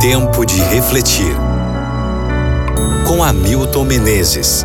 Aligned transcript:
Tempo 0.00 0.46
de 0.46 0.58
refletir. 0.62 1.36
Com 3.06 3.22
Hamilton 3.22 3.84
Menezes. 3.84 4.64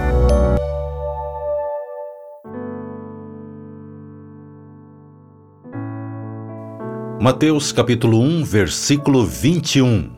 Mateus 7.19 7.73
capítulo 7.73 8.21
1, 8.21 8.45
versículo 8.45 9.25
21. 9.25 10.09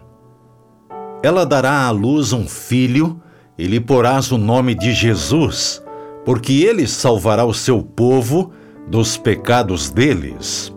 Ela 1.24 1.48
dará 1.48 1.88
à 1.88 1.90
luz 1.90 2.32
um 2.32 2.48
filho 2.48 3.20
e 3.58 3.66
lhe 3.66 3.80
porás 3.80 4.32
o 4.32 4.38
nome 4.38 4.76
de 4.76 4.94
Jesus, 4.94 5.82
porque 6.24 6.64
ele 6.64 6.86
salvará 6.86 7.44
o 7.44 7.56
seu 7.56 7.82
povo 7.82 8.52
dos 8.88 9.18
pecados 9.18 9.90
deles. 9.90 10.72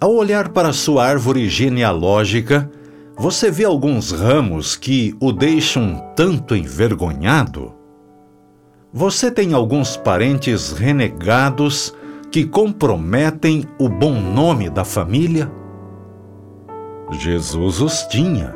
Ao 0.00 0.14
olhar 0.14 0.48
para 0.50 0.72
sua 0.72 1.04
árvore 1.04 1.50
genealógica, 1.50 2.70
você 3.18 3.50
vê 3.50 3.64
alguns 3.64 4.12
ramos 4.12 4.76
que 4.76 5.16
o 5.20 5.32
deixam 5.32 6.12
tanto 6.14 6.54
envergonhado? 6.54 7.74
Você 8.92 9.28
tem 9.28 9.52
alguns 9.52 9.96
parentes 9.96 10.70
renegados 10.70 11.92
que 12.30 12.44
comprometem 12.44 13.64
o 13.76 13.88
bom 13.88 14.20
nome 14.20 14.70
da 14.70 14.84
família? 14.84 15.50
Jesus 17.10 17.80
os 17.80 18.02
tinha. 18.02 18.54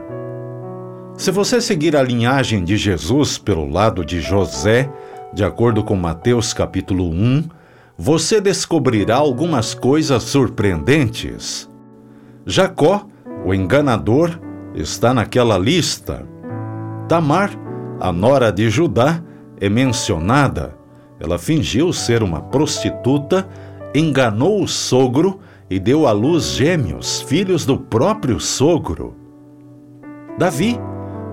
Se 1.16 1.32
você 1.32 1.60
seguir 1.60 1.96
a 1.96 2.02
linhagem 2.02 2.62
de 2.62 2.76
Jesus 2.76 3.38
pelo 3.38 3.68
lado 3.68 4.04
de 4.04 4.20
José, 4.20 4.88
de 5.34 5.42
acordo 5.42 5.82
com 5.82 5.96
Mateus 5.96 6.54
capítulo 6.54 7.10
1, 7.10 7.48
você 7.98 8.40
descobrirá 8.40 9.16
algumas 9.16 9.74
coisas 9.74 10.22
surpreendentes. 10.22 11.68
Jacó, 12.46 13.06
o 13.44 13.52
enganador, 13.52 14.38
está 14.74 15.12
naquela 15.14 15.58
lista. 15.58 16.26
Tamar, 17.08 17.50
a 18.00 18.12
nora 18.12 18.50
de 18.50 18.68
Judá, 18.70 19.22
é 19.60 19.68
mencionada 19.68 20.82
ela 21.22 21.38
fingiu 21.38 21.92
ser 21.92 22.20
uma 22.20 22.40
prostituta, 22.40 23.48
enganou 23.94 24.60
o 24.60 24.66
sogro 24.66 25.38
e 25.70 25.78
deu 25.78 26.04
à 26.08 26.10
luz 26.10 26.46
gêmeos, 26.56 27.22
filhos 27.22 27.64
do 27.64 27.78
próprio 27.78 28.40
sogro. 28.40 29.14
Davi, 30.36 30.76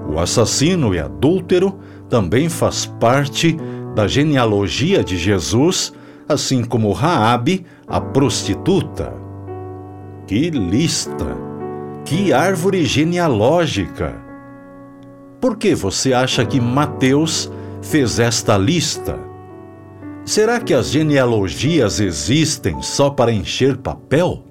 o 0.08 0.20
assassino 0.20 0.94
e 0.94 1.00
adúltero, 1.00 1.80
também 2.08 2.50
faz 2.50 2.86
parte 2.86 3.58
da 3.96 4.08
genealogia 4.08 5.04
de 5.04 5.18
Jesus, 5.18 5.92
assim 6.28 6.64
como 6.64 6.92
Raabe, 6.92 7.66
a 7.88 8.00
prostituta. 8.00 9.12
Que 10.28 10.52
lista! 10.52 11.49
Que 12.06 12.34
árvore 12.34 12.86
genealógica! 12.86 14.16
Por 15.40 15.58
que 15.58 15.76
você 15.76 16.14
acha 16.14 16.46
que 16.46 16.60
Mateus 16.60 17.52
fez 17.82 18.20
esta 18.20 18.58
lista? 18.58 19.18
Será 20.26 20.60
que 20.60 20.74
as 20.74 20.90
genealogias 20.90 22.00
existem 22.00 22.82
só 22.82 23.10
para 23.10 23.32
encher 23.32 23.78
papel? 23.78 24.44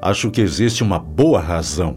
Acho 0.00 0.30
que 0.30 0.40
existe 0.40 0.82
uma 0.82 0.98
boa 0.98 1.40
razão. 1.40 1.96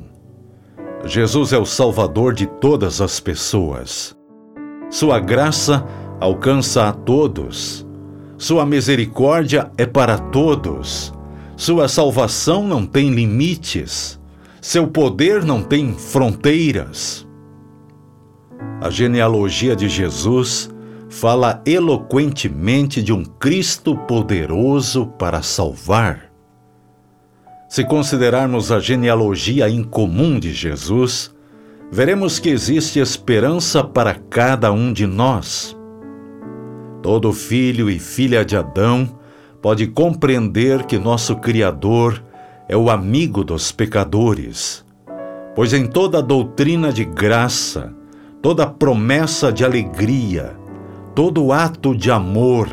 Jesus 1.04 1.54
é 1.54 1.58
o 1.58 1.66
Salvador 1.66 2.34
de 2.34 2.46
todas 2.46 3.02
as 3.02 3.20
pessoas. 3.20 4.16
Sua 4.90 5.20
graça 5.20 5.84
alcança 6.20 6.88
a 6.88 6.94
todos. 6.94 7.86
Sua 8.38 8.66
misericórdia 8.66 9.72
é 9.78 9.86
para 9.86 10.18
todos. 10.18 11.15
Sua 11.58 11.88
salvação 11.88 12.68
não 12.68 12.86
tem 12.86 13.12
limites. 13.12 14.20
Seu 14.62 14.88
poder 14.88 15.46
não 15.46 15.64
tem 15.64 15.94
fronteiras. 15.94 17.26
A 18.82 18.90
genealogia 18.90 19.76
de 19.76 19.88
Jesus 19.88 20.70
fala 21.10 21.62
eloquentemente 21.66 23.02
de 23.02 23.14
um 23.14 23.24
Cristo 23.24 23.96
poderoso 23.96 25.08
para 25.18 25.42
salvar. 25.42 26.32
Se 27.70 27.86
considerarmos 27.86 28.72
a 28.72 28.80
genealogia 28.80 29.70
incomum 29.70 30.40
de 30.40 30.54
Jesus, 30.54 31.34
veremos 31.90 32.38
que 32.38 32.50
existe 32.50 33.00
esperança 33.00 33.84
para 33.84 34.14
cada 34.14 34.72
um 34.74 34.92
de 34.92 35.08
nós. 35.08 35.76
Todo 37.02 37.32
filho 37.32 37.90
e 37.90 37.98
filha 37.98 38.44
de 38.44 38.58
Adão 38.58 39.18
pode 39.66 39.88
compreender 39.88 40.86
que 40.86 41.00
nosso 41.00 41.38
Criador 41.38 42.24
é 42.70 42.78
o 42.78 42.88
amigo 42.88 43.44
dos 43.44 43.72
pecadores, 43.72 44.86
pois 45.56 45.74
em 45.74 45.88
toda 45.88 46.22
doutrina 46.22 46.94
de 46.94 47.04
graça, 47.04 47.92
toda 48.44 48.68
promessa 48.68 49.52
de 49.52 49.66
alegria, 49.66 50.56
todo 51.16 51.52
ato 51.52 51.98
de 51.98 52.12
amor, 52.12 52.70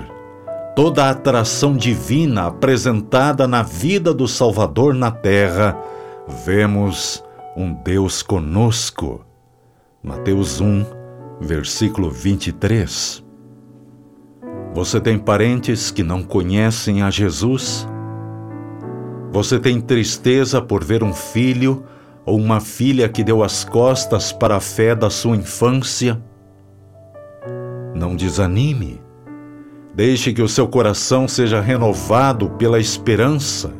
toda 0.77 1.09
atração 1.09 1.75
divina 1.75 2.49
apresentada 2.49 3.49
na 3.49 3.63
vida 3.63 4.13
do 4.13 4.29
Salvador 4.29 4.93
na 4.93 5.11
terra, 5.11 5.75
vemos 6.45 7.25
um 7.57 7.73
Deus 7.73 8.23
conosco. 8.23 9.25
Mateus 10.03 10.61
1, 10.61 10.85
versículo 11.41 12.11
23. 12.11 13.32
Você 14.75 14.99
tem 14.99 15.19
parentes 15.19 15.91
que 15.91 16.03
não 16.03 16.23
conhecem 16.23 17.03
a 17.03 17.11
Jesus? 17.11 17.87
Você 19.31 19.59
tem 19.59 19.81
tristeza 19.81 20.63
por 20.63 20.83
ver 20.83 21.03
um 21.03 21.13
filho 21.13 21.85
ou 22.25 22.39
uma 22.39 22.59
filha 22.59 23.07
que 23.09 23.23
deu 23.23 23.43
as 23.43 23.65
costas 23.65 24.33
para 24.33 24.57
a 24.57 24.61
fé 24.61 24.95
da 24.95 25.11
sua 25.11 25.37
infância? 25.37 26.23
Não 27.95 28.17
desanime. 28.17 29.03
Deixe 29.95 30.33
que 30.33 30.41
o 30.41 30.49
seu 30.49 30.67
coração 30.67 31.29
seja 31.29 31.61
renovado 31.61 32.49
pela 32.51 32.81
esperança. 32.81 33.75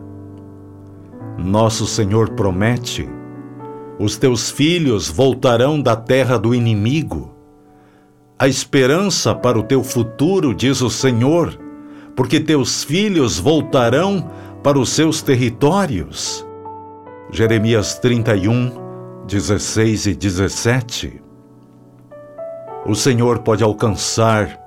Nosso 1.39 1.87
Senhor 1.87 2.31
promete: 2.31 3.09
os 3.99 4.19
teus 4.19 4.51
filhos 4.51 5.09
voltarão 5.09 5.81
da 5.81 5.97
terra 5.97 6.39
do 6.39 6.55
inimigo. 6.55 7.32
A 8.43 8.49
esperança 8.49 9.33
para 9.37 9.57
o 9.57 9.63
teu 9.63 9.85
futuro, 9.85 10.53
diz 10.53 10.81
o 10.81 10.91
Senhor, 10.91 11.57
porque 12.17 12.41
teus 12.41 12.83
filhos 12.83 13.39
voltarão 13.39 14.29
para 14.65 14.81
os 14.81 14.89
seus 14.89 15.23
territórios. 15.23 16.45
Jeremias 17.31 18.01
31, 18.01 18.73
16 19.29 20.07
e 20.07 20.15
17. 20.17 21.23
O 22.85 22.97
Senhor 22.97 23.39
pode 23.39 23.63
alcançar 23.63 24.59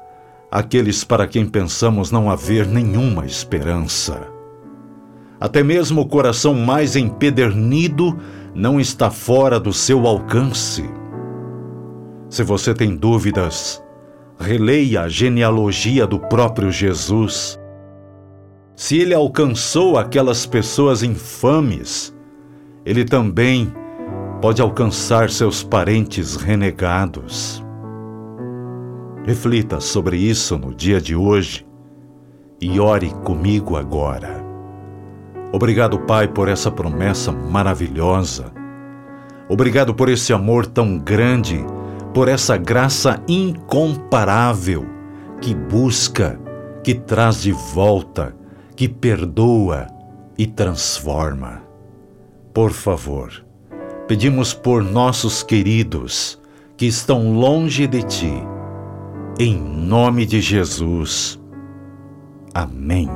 aqueles 0.50 1.04
para 1.04 1.28
quem 1.28 1.46
pensamos 1.46 2.12
não 2.12 2.32
haver 2.32 2.66
nenhuma 2.66 3.26
esperança. 3.26 4.26
Até 5.38 5.62
mesmo 5.62 6.00
o 6.00 6.08
coração 6.08 6.54
mais 6.54 6.96
empedernido 6.96 8.18
não 8.54 8.80
está 8.80 9.12
fora 9.12 9.60
do 9.60 9.74
seu 9.74 10.08
alcance. 10.08 10.90
Se 12.36 12.44
você 12.44 12.74
tem 12.74 12.98
dúvidas, 12.98 13.82
releia 14.38 15.04
a 15.04 15.08
genealogia 15.08 16.06
do 16.06 16.20
próprio 16.20 16.70
Jesus. 16.70 17.58
Se 18.76 18.98
ele 18.98 19.14
alcançou 19.14 19.98
aquelas 19.98 20.46
pessoas 20.46 21.02
infames, 21.02 22.14
ele 22.86 23.06
também 23.06 23.74
pode 24.42 24.62
alcançar 24.62 25.30
seus 25.30 25.64
parentes 25.64 26.36
renegados. 26.36 27.64
Reflita 29.26 29.80
sobre 29.80 30.18
isso 30.18 30.58
no 30.58 30.76
dia 30.76 31.00
de 31.00 31.16
hoje 31.16 31.66
e 32.60 32.82
ore 32.82 33.12
comigo 33.24 33.78
agora. 33.78 34.44
Obrigado, 35.54 36.00
Pai, 36.00 36.28
por 36.28 36.50
essa 36.50 36.70
promessa 36.70 37.32
maravilhosa. 37.32 38.52
Obrigado 39.48 39.96
por 39.96 40.10
esse 40.10 40.34
amor 40.34 40.66
tão 40.66 41.00
grande, 41.00 41.64
por 42.16 42.30
essa 42.30 42.56
graça 42.56 43.22
incomparável 43.28 44.86
que 45.42 45.54
busca, 45.54 46.40
que 46.82 46.96
traz 46.96 47.42
de 47.42 47.52
volta, 47.52 48.34
que 48.74 48.88
perdoa 48.88 49.88
e 50.38 50.48
transforma. 50.48 51.62
Por 52.54 52.72
favor, 52.72 53.46
pedimos 54.08 54.54
por 54.54 54.82
nossos 54.82 55.44
queridos 55.44 56.40
que 56.78 56.86
estão 56.86 57.34
longe 57.34 57.86
de 57.86 58.02
Ti 58.04 58.34
em 59.38 59.58
nome 59.58 60.26
de 60.26 60.40
Jesus. 60.40 61.38
Amém. 62.54 63.10